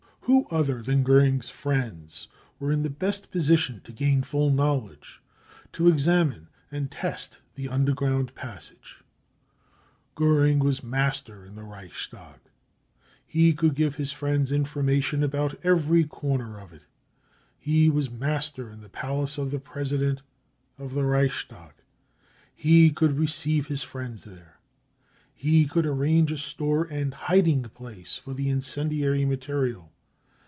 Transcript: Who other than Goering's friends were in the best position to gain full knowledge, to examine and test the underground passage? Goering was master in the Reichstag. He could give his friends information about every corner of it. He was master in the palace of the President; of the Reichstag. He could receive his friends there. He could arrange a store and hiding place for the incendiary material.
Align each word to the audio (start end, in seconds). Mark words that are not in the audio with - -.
Who 0.25 0.45
other 0.49 0.81
than 0.83 1.03
Goering's 1.03 1.49
friends 1.49 2.27
were 2.59 2.71
in 2.71 2.83
the 2.83 2.89
best 2.89 3.31
position 3.31 3.81
to 3.83 3.91
gain 3.91 4.21
full 4.23 4.49
knowledge, 4.51 5.19
to 5.73 5.89
examine 5.89 6.47
and 6.71 6.91
test 6.91 7.41
the 7.55 7.67
underground 7.67 8.33
passage? 8.35 9.03
Goering 10.15 10.59
was 10.59 10.83
master 10.83 11.43
in 11.43 11.55
the 11.55 11.63
Reichstag. 11.63 12.39
He 13.25 13.51
could 13.53 13.73
give 13.75 13.95
his 13.95 14.11
friends 14.13 14.51
information 14.53 15.21
about 15.23 15.59
every 15.65 16.05
corner 16.05 16.61
of 16.61 16.71
it. 16.71 16.85
He 17.57 17.89
was 17.89 18.11
master 18.11 18.69
in 18.69 18.79
the 18.79 18.89
palace 18.89 19.37
of 19.37 19.49
the 19.51 19.59
President; 19.59 20.21
of 20.77 20.93
the 20.93 21.03
Reichstag. 21.03 21.73
He 22.55 22.91
could 22.91 23.17
receive 23.17 23.67
his 23.67 23.81
friends 23.83 24.23
there. 24.23 24.59
He 25.33 25.65
could 25.65 25.87
arrange 25.87 26.31
a 26.31 26.37
store 26.37 26.85
and 26.85 27.13
hiding 27.13 27.63
place 27.63 28.15
for 28.17 28.33
the 28.33 28.49
incendiary 28.49 29.25
material. 29.25 29.91